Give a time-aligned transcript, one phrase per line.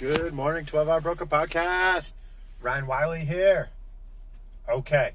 [0.00, 2.14] Good morning, 12 Hour Broker Podcast.
[2.62, 3.68] Ryan Wiley here.
[4.66, 5.12] Okay.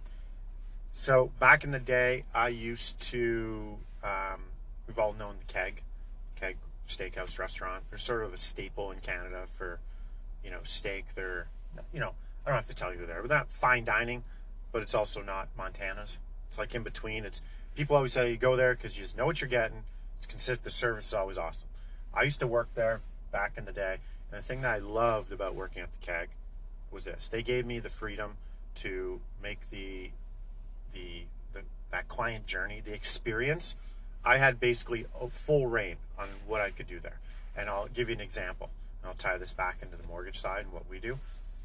[0.94, 4.42] So, back in the day, I used to, um,
[4.86, 5.82] we've all known the Keg,
[6.40, 7.86] Keg Steakhouse restaurant.
[7.90, 9.80] They're sort of a staple in Canada for,
[10.44, 11.06] you know, steak.
[11.16, 11.48] They're,
[11.92, 12.12] you know,
[12.46, 14.24] I don't have to tell you they're, but they're not fine dining,
[14.72, 16.20] but it's also not Montana's.
[16.48, 17.26] It's like in between.
[17.26, 17.42] It's
[17.74, 19.82] people always say you go there because you just know what you're getting.
[20.20, 20.64] It's consistent.
[20.64, 21.70] The service is always awesome.
[22.14, 23.98] I used to work there back in the day
[24.32, 26.30] and the thing that I loved about working at the Keg
[26.92, 28.38] was this: they gave me the freedom
[28.76, 30.12] to make the
[30.94, 31.24] the,
[31.54, 33.76] the that client journey, the experience.
[34.24, 37.20] I had basically full rein on what I could do there.
[37.56, 38.72] And I'll give you an example.
[39.02, 41.20] And I'll tie this back into the mortgage side and what we do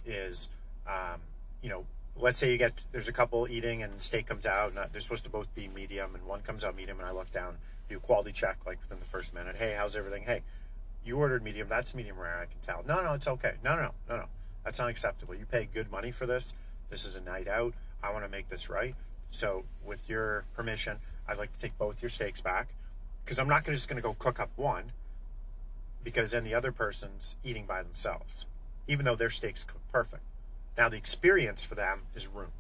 [0.05, 0.49] is,
[0.87, 1.21] um,
[1.63, 1.87] you know,
[2.17, 5.25] let's say you get there's a couple eating and steak comes out and they're supposed
[5.25, 7.57] to both be medium and one comes out medium and I look down,
[7.89, 9.57] do a quality check like within the first minute.
[9.57, 10.25] Hey, how's everything?
[10.25, 10.43] Hey,
[11.05, 11.69] you ordered medium.
[11.69, 12.39] That's medium rare.
[12.39, 12.85] I can tell.
[12.87, 13.55] No, no, it's okay.
[13.65, 14.25] No, no, no, no.
[14.65, 15.35] That's unacceptable.
[15.35, 16.53] You pay good money for this.
[16.91, 17.75] This is a night out.
[18.03, 18.95] I want to make this right.
[19.31, 22.75] So, with your permission, I'd like to take both your steaks back
[23.25, 24.93] because I'm not just going to go cook up one
[26.03, 28.47] because then the other person's eating by themselves,
[28.89, 30.23] even though their steaks cook perfect.
[30.77, 32.53] Now, the experience for them is ruined,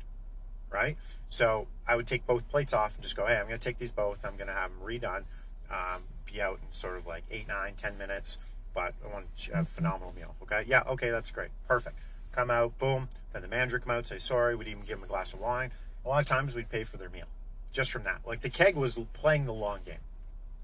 [0.70, 0.96] right?
[1.28, 3.78] So, I would take both plates off and just go, hey, I'm going to take
[3.78, 4.24] these both.
[4.24, 5.24] I'm going to have them redone.
[5.70, 8.38] Um, be out in sort of like eight, nine, ten minutes,
[8.74, 10.34] but I want to have a phenomenal meal.
[10.42, 10.64] Okay.
[10.66, 10.82] Yeah.
[10.86, 11.10] Okay.
[11.10, 11.50] That's great.
[11.68, 11.96] Perfect.
[12.32, 13.08] Come out, boom.
[13.32, 14.54] Then the manager come out, say sorry.
[14.54, 15.72] We'd even give them a glass of wine.
[16.04, 17.26] A lot of times we'd pay for their meal
[17.72, 18.20] just from that.
[18.26, 19.98] Like the keg was playing the long game.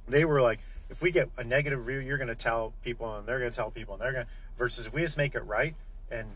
[0.08, 3.26] They were like, if we get a negative review, you're going to tell people and
[3.26, 5.40] they're going to tell people and they're going to, versus if we just make it
[5.40, 5.74] right
[6.10, 6.28] and,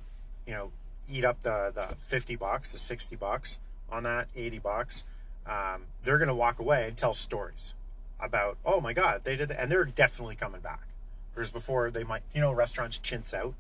[0.47, 0.73] you know,
[1.09, 3.59] eat up the, the 50 bucks, the 60 bucks
[3.91, 5.05] on that, 80 bucks,
[5.47, 7.75] um, they're going to walk away and tell stories
[8.23, 9.61] about, oh my God, they did that.
[9.61, 10.89] And they're definitely coming back.
[11.35, 13.55] Whereas before, they might, you know, restaurants chintz out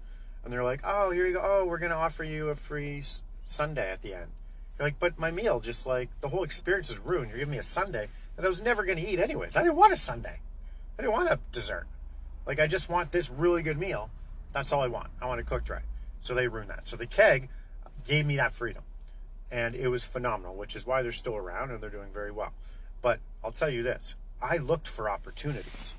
[0.44, 1.40] and they're like, oh, here you go.
[1.42, 3.02] Oh, we're going to offer you a free
[3.44, 4.28] sundae at the end.
[4.78, 7.30] You're like, but my meal, just like the whole experience is ruined.
[7.30, 9.56] You're giving me a sundae that I was never going to eat anyways.
[9.56, 10.38] I didn't want a sundae.
[10.98, 11.86] I didn't want a dessert.
[12.46, 14.10] Like, I just want this really good meal.
[14.52, 15.08] That's all I want.
[15.20, 15.84] I want it cooked right.
[16.20, 16.88] So they ruined that.
[16.88, 17.48] So the keg
[18.06, 18.82] gave me that freedom.
[19.50, 22.52] And it was phenomenal, which is why they're still around and they're doing very well.
[23.02, 25.94] But I'll tell you this I looked for opportunities.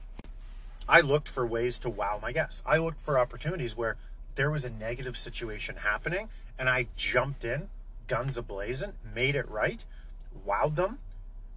[0.88, 2.62] I looked for ways to wow my guests.
[2.66, 3.98] I looked for opportunities where
[4.36, 7.70] there was a negative situation happening and I jumped in,
[8.08, 9.84] guns ablazing, made it right,
[10.46, 11.00] wowed them.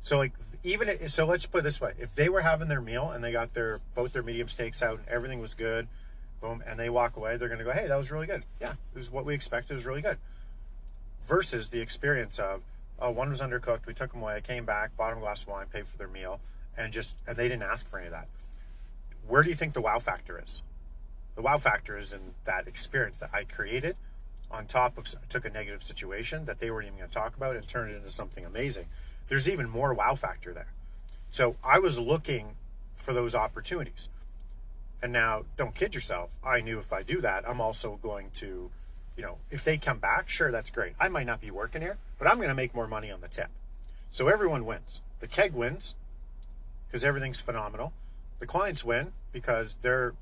[0.03, 1.95] So like even so let's put it this way.
[1.99, 4.99] If they were having their meal and they got their both their medium steaks out
[4.99, 5.89] and everything was good,
[6.41, 8.45] boom, and they walk away, they're gonna go, Hey, that was really good.
[8.61, 10.19] Yeah, this is what we expected, it was really good.
[11.27, 12.61] Versus the experience of,
[12.99, 15.43] oh, one was undercooked, we took them away, I came back, bought them a glass
[15.43, 16.39] of wine, paid for their meal,
[16.77, 18.29] and just and they didn't ask for any of that.
[19.27, 20.63] Where do you think the wow factor is?
[21.35, 23.97] The wow factor is in that experience that I created
[24.51, 27.57] on top of took a negative situation that they weren't even going to talk about
[27.57, 28.87] and turned it into something amazing.
[29.29, 30.73] There's even more wow factor there.
[31.31, 32.55] So I was looking
[32.95, 34.09] for those opportunities.
[35.03, 36.39] And now don't kid yourself.
[36.45, 38.71] I knew if I do that, I'm also going to,
[39.17, 40.93] you know, if they come back, sure, that's great.
[41.01, 43.29] I might not be working here, but I'm going to make more money on the
[43.29, 43.49] tip.
[44.11, 45.03] So everyone wins.
[45.21, 45.95] The keg wins
[46.95, 47.93] because everything's phenomenal.
[48.39, 50.15] The clients win because their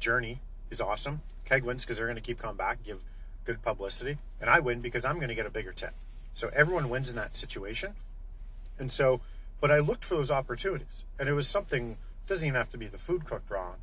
[0.00, 1.20] journey is awesome.
[1.44, 3.04] Keg wins because they're going to keep coming back, give
[3.44, 5.94] good publicity, and I win because I'm going to get a bigger tip.
[6.34, 7.92] So everyone wins in that situation.
[8.80, 9.20] And so,
[9.60, 11.98] but I looked for those opportunities, and it was something.
[12.26, 13.76] Doesn't even have to be the food cooked wrong.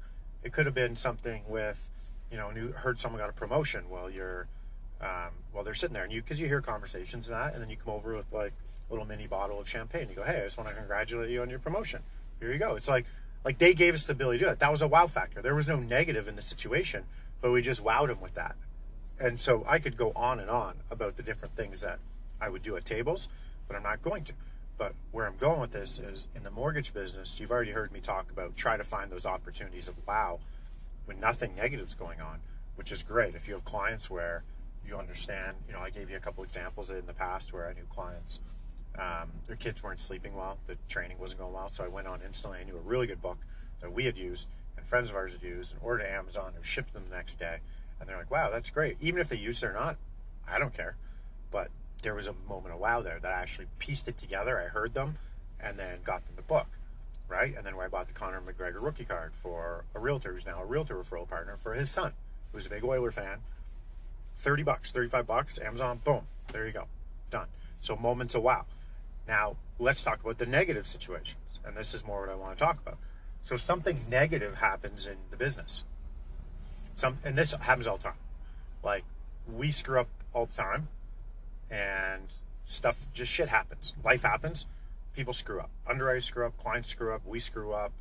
[0.43, 1.89] It could have been something with,
[2.29, 4.47] you know, and you heard someone got a promotion while you're,
[4.99, 7.69] um, while they're sitting there, and you because you hear conversations and that, and then
[7.69, 8.51] you come over with like
[8.89, 10.09] a little mini bottle of champagne.
[10.09, 12.03] You go, hey, I just want to congratulate you on your promotion
[12.39, 12.75] here you go.
[12.75, 13.05] It's like
[13.43, 14.59] like they gave us the ability to do it.
[14.59, 15.41] That was a wow factor.
[15.41, 17.03] There was no negative in the situation,
[17.41, 18.55] but we just wowed them with that.
[19.19, 21.99] And so I could go on and on about the different things that
[22.41, 23.29] I would do at tables,
[23.67, 24.33] but I'm not going to.
[24.77, 28.01] But where I'm going with this is in the mortgage business, you've already heard me
[28.01, 30.39] talk about try to find those opportunities of wow
[31.05, 32.41] when nothing negative is going on,
[32.75, 33.35] which is great.
[33.35, 34.43] If you have clients where
[34.85, 37.73] you understand, you know, I gave you a couple examples in the past where I
[37.73, 38.39] knew clients
[38.99, 40.57] um, their kids weren't sleeping well.
[40.67, 41.69] The training wasn't going well.
[41.69, 42.59] So I went on instantly.
[42.59, 43.37] I knew a really good book
[43.81, 44.47] that we had used
[44.77, 47.59] and friends of ours had used and ordered Amazon and shipped them the next day.
[47.99, 49.95] and they're like, "Wow, that's great." Even if they used it or not,
[50.47, 50.95] I don't care.
[51.49, 51.69] But
[52.01, 54.59] there was a moment of wow there that I actually pieced it together.
[54.59, 55.17] I heard them,
[55.61, 56.67] and then got them the book,
[57.29, 57.55] right?
[57.55, 60.65] And then I bought the Conor McGregor rookie card for a realtor who's now a
[60.65, 62.13] realtor referral partner for his son,
[62.51, 63.39] who's a big Oiler fan.
[64.37, 66.87] Thirty bucks, thirty-five bucks, Amazon, boom, there you go,
[67.31, 67.47] done.
[67.79, 68.65] So moments of wow.
[69.27, 72.63] Now let's talk about the negative situations, and this is more what I want to
[72.63, 72.97] talk about.
[73.41, 75.83] So something negative happens in the business.
[76.93, 78.13] Some, and this happens all the time.
[78.83, 79.03] Like
[79.51, 80.87] we screw up all the time,
[81.69, 82.33] and
[82.65, 83.95] stuff just shit happens.
[84.03, 84.65] Life happens.
[85.15, 85.69] People screw up.
[85.87, 86.57] Underwriters screw up.
[86.57, 87.21] Clients screw up.
[87.25, 87.91] We screw up.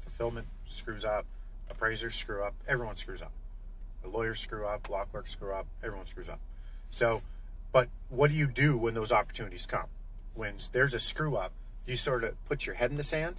[0.00, 1.26] Fulfillment screws up.
[1.68, 2.54] Appraisers screw up.
[2.68, 3.32] Everyone screws up.
[4.02, 4.88] The lawyers screw up.
[4.88, 5.66] Law clerks screw up.
[5.82, 6.40] Everyone screws up.
[6.90, 7.22] So,
[7.72, 9.86] but what do you do when those opportunities come?
[10.34, 11.52] When there's a screw up,
[11.86, 13.36] you sort of put your head in the sand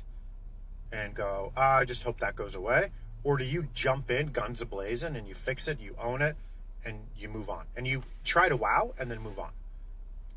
[0.92, 2.92] and go, ah, I just hope that goes away?
[3.24, 6.36] Or do you jump in, guns ablazing, and you fix it, you own it,
[6.84, 7.66] and you move on?
[7.76, 9.52] And you try to wow and then move on.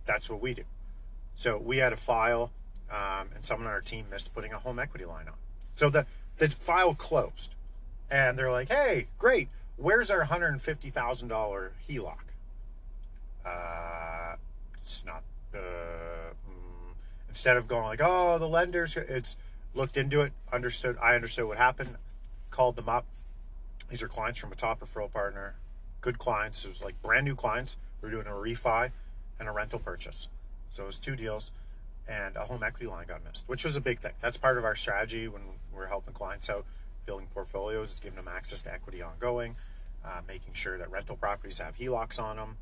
[0.06, 0.64] That's what we do.
[1.34, 2.52] So we had a file,
[2.90, 5.34] um, and someone on our team missed putting a home equity line on.
[5.74, 6.06] So the,
[6.38, 7.54] the file closed.
[8.10, 9.48] And they're like, hey, great.
[9.76, 12.16] Where's our $150,000 HELOC?
[13.44, 14.36] Uh,
[14.80, 15.22] it's not
[15.52, 16.23] the.
[17.34, 19.36] Instead of going like, oh, the lenders, it's
[19.74, 20.96] looked into it, understood.
[21.02, 21.96] I understood what happened,
[22.52, 23.06] called them up.
[23.90, 25.56] These are clients from a top referral partner,
[26.00, 26.64] good clients.
[26.64, 27.76] It was like brand new clients.
[28.00, 28.92] We are doing a refi
[29.40, 30.28] and a rental purchase.
[30.70, 31.50] So it was two deals,
[32.06, 34.12] and a home equity line got missed, which was a big thing.
[34.20, 35.42] That's part of our strategy when
[35.74, 36.64] we're helping clients out,
[37.04, 39.56] building portfolios, is giving them access to equity ongoing,
[40.04, 42.58] uh, making sure that rental properties have HELOCs on them,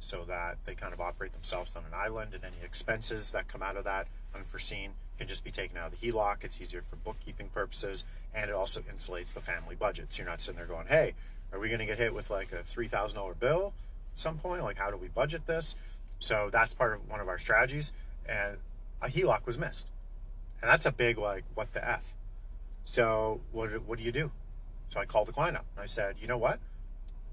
[0.00, 3.62] so that they kind of operate themselves on an island, and any expenses that come
[3.62, 6.44] out of that unforeseen can just be taken out of the HELOC.
[6.44, 8.04] It's easier for bookkeeping purposes,
[8.34, 10.08] and it also insulates the family budget.
[10.10, 11.14] So you're not sitting there going, "Hey,
[11.52, 13.72] are we going to get hit with like a three thousand dollar bill
[14.12, 14.62] at some point?
[14.62, 15.74] Like, how do we budget this?"
[16.20, 17.92] So that's part of one of our strategies.
[18.26, 18.58] And
[19.02, 19.88] a HELOC was missed,
[20.60, 22.14] and that's a big like, what the f?
[22.84, 24.30] So what what do you do?
[24.88, 26.60] So I called the client up and I said, "You know what?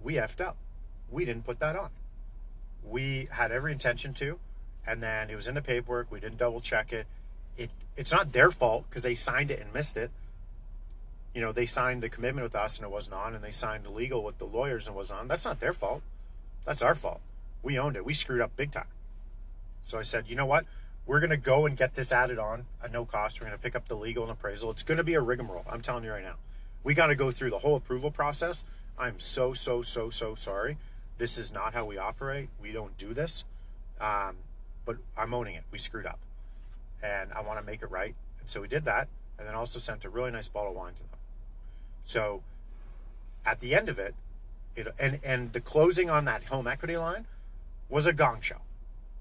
[0.02, 0.58] We effed up.
[1.10, 1.92] We didn't put that on.
[2.88, 4.40] We had every intention to."
[4.88, 6.12] and then it was in the paperwork.
[6.12, 7.08] We didn't double check it.
[7.58, 10.12] It it's not their fault because they signed it and missed it.
[11.34, 13.84] You know, they signed the commitment with us and it wasn't on, and they signed
[13.84, 15.28] the legal with the lawyers and it wasn't on.
[15.28, 16.02] That's not their fault.
[16.66, 17.22] That's our fault.
[17.62, 18.06] We owned it.
[18.06, 18.88] We screwed up big time.
[19.84, 20.66] So I said, you know what?
[21.06, 23.40] We're gonna go and get this added on at no cost.
[23.40, 24.72] We're gonna pick up the legal and appraisal.
[24.72, 25.66] It's gonna be a rigmarole.
[25.70, 26.36] I'm telling you right now.
[26.84, 28.64] We got to go through the whole approval process.
[28.98, 30.78] I'm so so so so sorry.
[31.18, 32.50] This is not how we operate.
[32.62, 33.46] We don't do this.
[34.00, 34.38] Um,
[34.86, 35.64] but I'm owning it.
[35.72, 36.20] We screwed up.
[37.02, 38.16] And I want to make it right.
[38.40, 39.08] And so we did that.
[39.38, 41.20] And then also sent a really nice bottle of wine to them.
[42.04, 42.44] So
[43.46, 44.16] at the end of it,
[44.76, 47.26] it and, and the closing on that home equity line
[47.90, 48.62] was a gong show.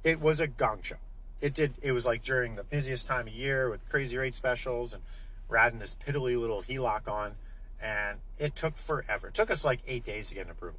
[0.02, 0.97] It was a gong show.
[1.40, 4.94] It did, it was like during the busiest time of year with crazy rate specials
[4.94, 5.02] and
[5.49, 7.32] we're adding this piddly little HELOC on.
[7.81, 9.29] And it took forever.
[9.29, 10.79] It took us like eight days to get an approval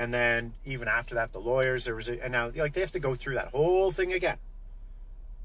[0.00, 2.90] and then even after that, the lawyers there was a, and now like they have
[2.92, 4.38] to go through that whole thing again,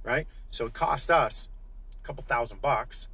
[0.02, 0.28] right?
[0.50, 1.50] So it cost us
[2.02, 3.10] a couple thousand bucks,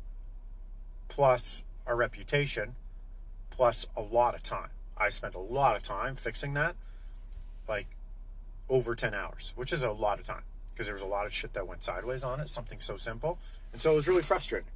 [1.09, 2.75] plus our reputation,
[3.49, 4.69] plus a lot of time.
[4.95, 6.75] I spent a lot of time fixing that,
[7.67, 7.87] like
[8.69, 11.33] over 10 hours, which is a lot of time because there was a lot of
[11.33, 13.39] shit that went sideways on it, something so simple.
[13.73, 14.69] And so it was really frustrating.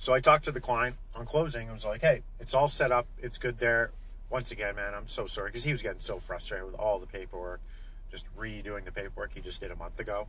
[0.00, 2.90] So I talked to the client on closing and was like, hey, it's all set
[2.90, 3.92] up, it's good there
[4.30, 7.06] once again, man, I'm so sorry because he was getting so frustrated with all the
[7.06, 7.60] paperwork,
[8.10, 10.26] just redoing the paperwork he just did a month ago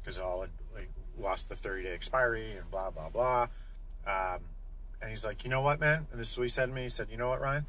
[0.00, 3.48] because it all had like lost the 30 day expiry and blah blah blah.
[4.06, 4.40] Um,
[5.00, 6.06] and he's like, you know what, man?
[6.10, 6.84] And this is what he said to me.
[6.84, 7.66] He said, you know what, Ryan?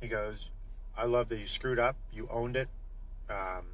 [0.00, 0.50] He goes,
[0.96, 1.96] I love that you screwed up.
[2.12, 2.68] You owned it.
[3.28, 3.64] Um,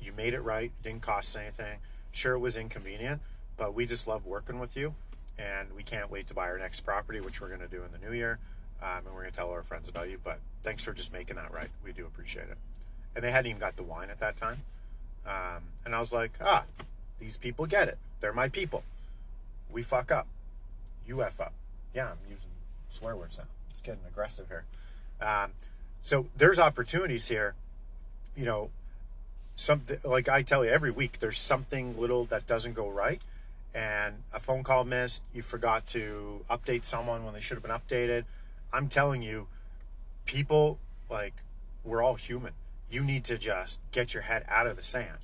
[0.00, 0.72] you made it right.
[0.82, 1.78] Didn't cost anything.
[2.12, 3.20] Sure, it was inconvenient,
[3.56, 4.94] but we just love working with you,
[5.36, 7.90] and we can't wait to buy our next property, which we're going to do in
[7.92, 8.38] the new year
[8.84, 10.18] um, and we're going to tell our friends about you.
[10.22, 11.70] But thanks for just making that right.
[11.82, 12.58] We do appreciate it.
[13.16, 14.62] And they hadn't even got the wine at that time.
[15.26, 16.64] Um, and I was like, ah,
[17.18, 17.98] these people get it.
[18.20, 18.84] They're my people.
[19.72, 20.26] We fuck up.
[21.06, 21.54] You F up.
[21.94, 22.50] Yeah, I'm using
[22.90, 23.44] swear words now.
[23.70, 24.64] It's getting aggressive here.
[25.20, 25.52] Um,
[26.02, 27.54] so there's opportunities here.
[28.36, 28.70] You know,
[29.56, 33.22] something like I tell you every week, there's something little that doesn't go right.
[33.74, 37.72] And a phone call missed, you forgot to update someone when they should have been
[37.72, 38.24] updated
[38.74, 39.46] I'm telling you,
[40.24, 41.34] people like
[41.84, 42.54] we're all human.
[42.90, 45.18] You need to just get your head out of the sand.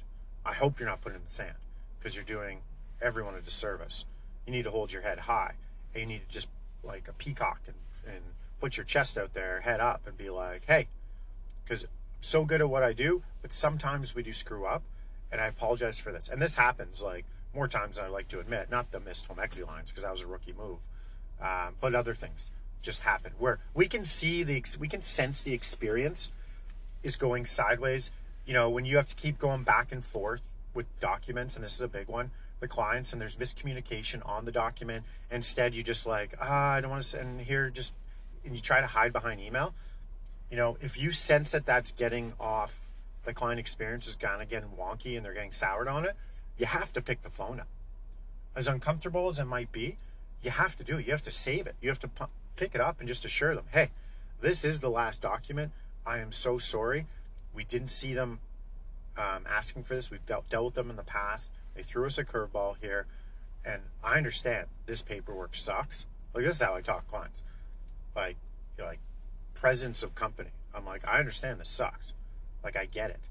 [0.46, 1.56] I hope you're not putting in the sand
[1.98, 2.60] because you're doing
[3.02, 4.04] everyone a disservice.
[4.46, 5.54] You need to hold your head high.
[5.92, 6.48] And you need to just
[6.84, 7.74] like a peacock and,
[8.06, 8.22] and
[8.60, 10.86] put your chest out there, head up, and be like, hey,
[11.64, 11.86] because
[12.20, 14.82] so good at what I do, but sometimes we do screw up,
[15.32, 16.28] and I apologize for this.
[16.28, 18.70] And this happens like more times than I like to admit.
[18.70, 20.78] Not the missed home equity lines because that was a rookie move,
[21.42, 22.50] um, but other things
[22.82, 26.32] just happen where we can see the we can sense the experience
[27.02, 28.10] is going sideways.
[28.46, 31.74] You know, when you have to keep going back and forth with documents, and this
[31.74, 35.04] is a big one, the clients, and there's miscommunication on the document.
[35.30, 37.94] Instead, you just like, ah, I don't want to send here, just,
[38.44, 39.74] and you try to hide behind email.
[40.50, 42.88] You know, if you sense that that's getting off,
[43.24, 46.16] the client experience is kind of getting wonky and they're getting soured on it,
[46.58, 47.68] you have to pick the phone up.
[48.56, 49.96] As uncomfortable as it might be,
[50.42, 51.06] you have to do it.
[51.06, 51.76] You have to save it.
[51.80, 52.08] You have to
[52.60, 53.90] pick it up and just assure them, hey,
[54.42, 55.72] this is the last document.
[56.06, 57.06] I am so sorry.
[57.54, 58.40] We didn't see them
[59.16, 60.10] um, asking for this.
[60.10, 61.52] We've dealt, dealt with them in the past.
[61.74, 63.06] They threw us a curveball here.
[63.64, 66.04] And I understand this paperwork sucks.
[66.34, 67.42] Like, this is how I talk clients.
[68.14, 68.36] Like,
[68.76, 69.00] you like
[69.54, 70.50] presence of company.
[70.74, 72.12] I'm like, I understand this sucks.
[72.62, 73.28] Like, I get it.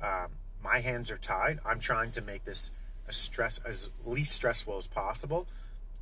[0.00, 0.30] Um,
[0.62, 1.58] my hands are tied.
[1.66, 2.70] I'm trying to make this
[3.08, 5.48] as stress as least stressful as possible.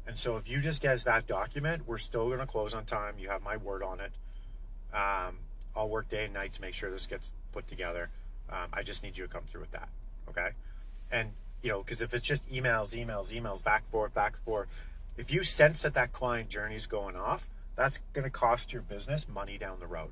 [0.06, 3.14] And so if you just get that document, we're still going to close on time.
[3.18, 4.12] You have my word on it.
[4.92, 5.38] Um,
[5.76, 8.10] I'll work day and night to make sure this gets put together.
[8.50, 9.88] Um, I just need you to come through with that.
[10.28, 10.50] Okay.
[11.12, 14.68] And, you know, because if it's just emails, emails, emails, back forth, back forth,
[15.16, 18.82] if you sense that that client journey is going off, that's going to cost your
[18.82, 20.10] business money down the road.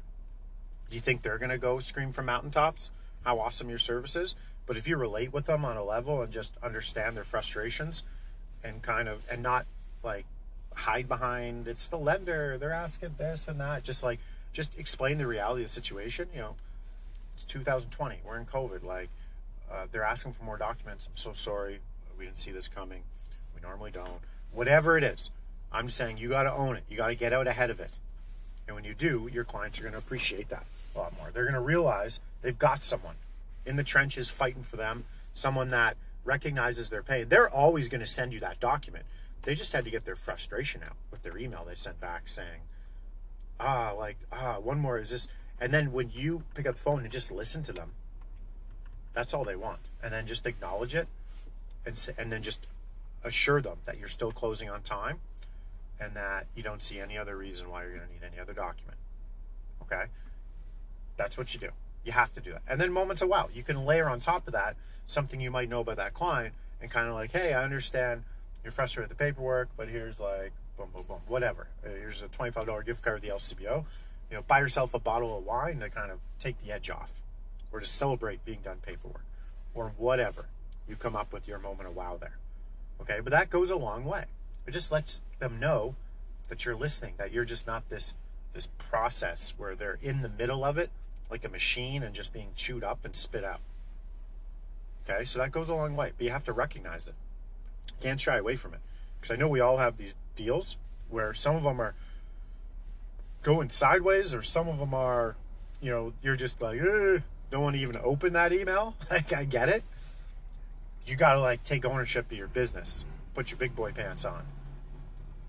[0.88, 2.90] Do you think they're going to go scream from mountaintops
[3.24, 4.36] how awesome your service is?
[4.66, 8.02] But if you relate with them on a level and just understand their frustrations
[8.62, 9.66] and kind of, and not
[10.08, 10.24] like
[10.74, 14.20] hide behind, it's the lender, they're asking this and that, just like,
[14.52, 16.28] just explain the reality of the situation.
[16.34, 16.54] You know,
[17.36, 18.20] it's 2020.
[18.24, 18.82] We're in COVID.
[18.82, 19.10] Like,
[19.70, 21.06] uh, they're asking for more documents.
[21.06, 21.80] I'm so sorry.
[22.18, 23.02] We didn't see this coming.
[23.54, 24.20] We normally don't.
[24.52, 25.30] Whatever it is,
[25.70, 26.84] I'm just saying you got to own it.
[26.88, 27.98] You got to get out ahead of it.
[28.66, 31.30] And when you do, your clients are going to appreciate that a lot more.
[31.32, 33.16] They're going to realize they've got someone
[33.66, 37.28] in the trenches fighting for them, someone that recognizes their pain.
[37.28, 39.04] They're always going to send you that document.
[39.48, 42.68] They just had to get their frustration out with their email they sent back saying,
[43.58, 45.26] ah, like, ah, one more is this.
[45.58, 47.92] And then when you pick up the phone and just listen to them,
[49.14, 49.78] that's all they want.
[50.02, 51.08] And then just acknowledge it
[51.86, 52.66] and, and then just
[53.24, 55.16] assure them that you're still closing on time
[55.98, 58.52] and that you don't see any other reason why you're going to need any other
[58.52, 58.98] document.
[59.80, 60.10] Okay?
[61.16, 61.70] That's what you do.
[62.04, 62.60] You have to do that.
[62.68, 64.76] And then moments of wow, you can layer on top of that
[65.06, 66.52] something you might know about that client
[66.82, 68.24] and kind of like, hey, I understand
[68.62, 71.66] you're frustrated with the paperwork, but here's like boom, boom, boom, whatever.
[71.84, 73.84] Uh, here's a $25 gift card at the LCBO.
[74.30, 77.22] You know, buy yourself a bottle of wine to kind of take the edge off
[77.72, 79.24] or to celebrate being done paperwork
[79.74, 80.46] or whatever.
[80.88, 82.38] You come up with your moment of wow there.
[83.00, 84.26] Okay, but that goes a long way.
[84.66, 85.96] It just lets them know
[86.48, 88.14] that you're listening, that you're just not this
[88.54, 90.90] this process where they're in the middle of it
[91.30, 93.60] like a machine and just being chewed up and spit out.
[95.08, 97.14] Okay, so that goes a long way, but you have to recognize it.
[98.00, 98.80] Can't shy away from it
[99.20, 100.76] because I know we all have these deals
[101.08, 101.94] where some of them are
[103.42, 105.36] going sideways or some of them are,
[105.80, 107.18] you know, you're just like, eh,
[107.50, 108.94] don't want to even open that email.
[109.10, 109.84] Like, I get it.
[111.06, 114.44] You got to like take ownership of your business, put your big boy pants on,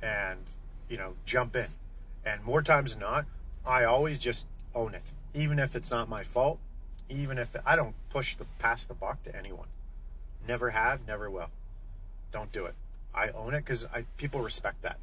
[0.01, 0.39] and,
[0.87, 1.67] you know, jump in.
[2.25, 3.25] And more times than not,
[3.65, 6.59] I always just own it, even if it's not my fault,
[7.09, 9.67] even if I don't push the pass the buck to anyone.
[10.47, 11.49] Never have, never will.
[12.31, 12.75] Don't do it.
[13.13, 14.97] I own it because people respect that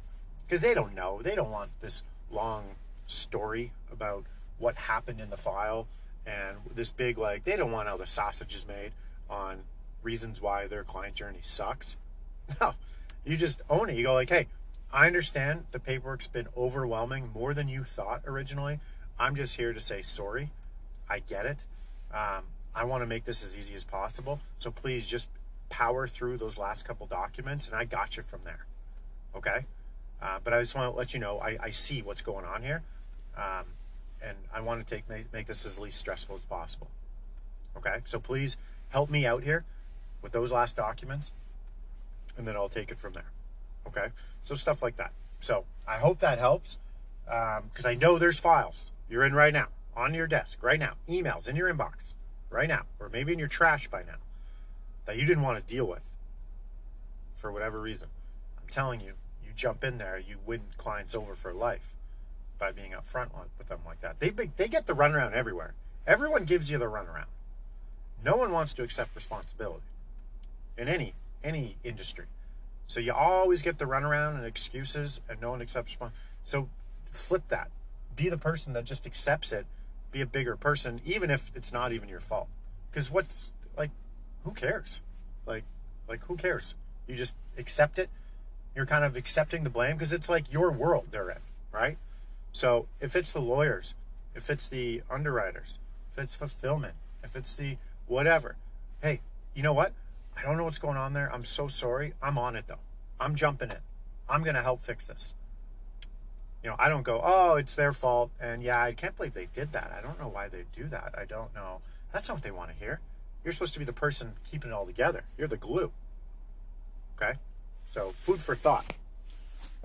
[0.47, 1.21] because they don't know.
[1.21, 2.75] They don't want this long
[3.07, 4.25] story about
[4.57, 5.87] what happened in the file
[6.25, 8.91] and this big like they don't want how the sausage is made
[9.29, 9.59] on
[10.03, 11.97] reasons why their client journey sucks.
[12.61, 12.75] No,
[13.25, 13.97] you just own it.
[13.97, 14.47] You go like, hey,
[14.89, 18.79] I understand the paperwork's been overwhelming more than you thought originally.
[19.19, 20.51] I'm just here to say sorry.
[21.09, 21.65] I get it.
[22.13, 22.43] Um,
[22.73, 24.39] I want to make this as easy as possible.
[24.57, 25.27] So please just
[25.69, 28.65] power through those last couple documents, and I got you from there.
[29.35, 29.65] Okay,
[30.21, 32.63] uh, but I just want to let you know I, I see what's going on
[32.63, 32.83] here,
[33.37, 33.65] um,
[34.21, 36.87] and I want to take make, make this as least stressful as possible.
[37.75, 38.57] Okay, so please
[38.89, 39.65] help me out here
[40.21, 41.31] with those last documents,
[42.37, 43.31] and then I'll take it from there.
[43.87, 44.07] Okay,
[44.43, 45.11] so stuff like that.
[45.39, 46.77] So I hope that helps
[47.25, 50.93] because um, I know there's files you're in right now on your desk right now,
[51.09, 52.13] emails in your inbox
[52.49, 54.15] right now, or maybe in your trash by now
[55.07, 56.03] that you didn't want to deal with
[57.33, 58.09] for whatever reason.
[58.61, 61.95] I'm telling you, you jump in there, you win clients over for life
[62.59, 64.19] by being upfront with them like that.
[64.19, 65.73] They they get the runaround everywhere.
[66.05, 67.31] Everyone gives you the runaround.
[68.23, 69.83] No one wants to accept responsibility
[70.77, 72.25] in any any industry.
[72.87, 76.23] So you always get the runaround and excuses, and no one accepts responsibility.
[76.43, 76.69] So
[77.11, 77.69] flip that.
[78.15, 79.65] be the person that just accepts it.
[80.11, 82.47] Be a bigger person, even if it's not even your fault.
[82.89, 83.91] Because what's like,
[84.47, 85.01] who cares?
[85.45, 85.65] Like,
[86.07, 86.73] like who cares?
[87.05, 88.09] You just accept it.
[88.73, 91.39] You're kind of accepting the blame because it's like your world they're in,
[91.71, 91.97] right?
[92.53, 93.93] So if it's the lawyers,
[94.35, 95.79] if it's the underwriters,
[96.11, 97.75] if it's fulfillment, if it's the
[98.07, 98.55] whatever,
[99.01, 99.19] hey,
[99.53, 99.91] you know what?
[100.37, 101.29] I don't know what's going on there.
[101.33, 102.13] I'm so sorry.
[102.21, 102.79] I'm on it though.
[103.19, 103.77] I'm jumping in.
[104.29, 105.33] I'm going to help fix this.
[106.63, 108.31] You know, I don't go, oh, it's their fault.
[108.39, 109.93] And yeah, I can't believe they did that.
[109.97, 111.15] I don't know why they do that.
[111.17, 111.81] I don't know.
[112.13, 113.01] That's not what they want to hear.
[113.47, 115.23] You're supposed to be the person keeping it all together.
[115.37, 115.93] You're the glue.
[117.15, 117.39] Okay?
[117.85, 118.85] So, food for thought.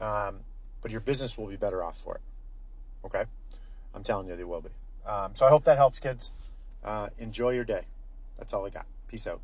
[0.01, 0.41] Um,
[0.83, 2.21] but your business will be better off for it.
[3.07, 3.23] Okay?
[3.95, 4.71] I'm telling you, they will be.
[5.07, 6.33] Um, so, I hope that helps, kids.
[6.83, 7.83] Uh, enjoy your day.
[8.37, 8.85] That's all I got.
[9.07, 9.41] Peace out.